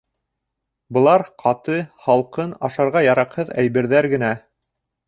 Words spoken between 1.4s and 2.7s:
ҡаты, һалҡын,